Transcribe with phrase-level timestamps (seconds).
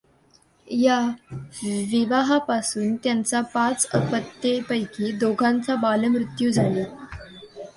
[0.67, 0.99] या
[1.63, 6.83] विवाहापासून त्यांना पाच अपत्ये पैकी दोघांचा बालमृत्यू झाली.